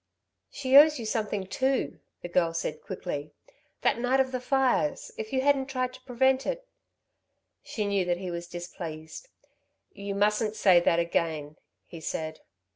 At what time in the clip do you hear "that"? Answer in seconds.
3.81-3.99, 8.05-8.17, 10.79-10.97